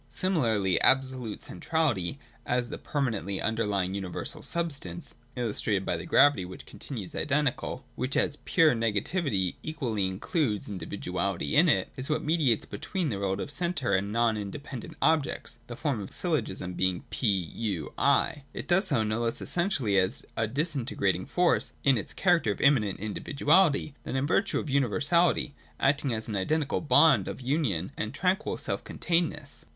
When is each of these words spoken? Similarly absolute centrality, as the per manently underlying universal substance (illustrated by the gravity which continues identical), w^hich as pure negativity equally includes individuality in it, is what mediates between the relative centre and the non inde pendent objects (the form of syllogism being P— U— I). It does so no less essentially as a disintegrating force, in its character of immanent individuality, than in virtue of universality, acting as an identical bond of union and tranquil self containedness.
Similarly 0.09 0.81
absolute 0.81 1.39
centrality, 1.39 2.17
as 2.43 2.69
the 2.69 2.79
per 2.79 2.99
manently 3.01 3.39
underlying 3.39 3.93
universal 3.93 4.41
substance 4.41 5.13
(illustrated 5.35 5.85
by 5.85 5.95
the 5.95 6.07
gravity 6.07 6.43
which 6.43 6.65
continues 6.65 7.13
identical), 7.13 7.85
w^hich 7.99 8.15
as 8.15 8.37
pure 8.37 8.73
negativity 8.73 9.57
equally 9.61 10.07
includes 10.07 10.67
individuality 10.67 11.55
in 11.55 11.69
it, 11.69 11.89
is 11.95 12.09
what 12.09 12.23
mediates 12.23 12.65
between 12.65 13.09
the 13.09 13.19
relative 13.19 13.51
centre 13.51 13.93
and 13.93 14.07
the 14.07 14.11
non 14.11 14.37
inde 14.37 14.63
pendent 14.63 14.95
objects 15.03 15.59
(the 15.67 15.75
form 15.75 15.99
of 16.01 16.09
syllogism 16.11 16.73
being 16.73 17.03
P— 17.11 17.27
U— 17.69 17.93
I). 18.23 18.41
It 18.55 18.67
does 18.67 18.87
so 18.87 19.03
no 19.03 19.19
less 19.19 19.39
essentially 19.39 19.99
as 19.99 20.25
a 20.35 20.47
disintegrating 20.47 21.27
force, 21.27 21.73
in 21.83 21.95
its 21.95 22.11
character 22.11 22.49
of 22.51 22.59
immanent 22.59 22.99
individuality, 22.99 23.93
than 24.01 24.15
in 24.15 24.25
virtue 24.25 24.57
of 24.59 24.67
universality, 24.67 25.53
acting 25.79 26.11
as 26.11 26.27
an 26.27 26.35
identical 26.35 26.81
bond 26.81 27.27
of 27.27 27.39
union 27.39 27.91
and 27.95 28.15
tranquil 28.15 28.57
self 28.57 28.83
containedness. 28.83 29.65